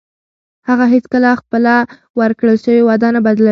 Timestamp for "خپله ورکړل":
1.41-2.57